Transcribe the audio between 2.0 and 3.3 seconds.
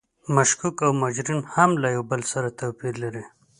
بل سره توپیر لري.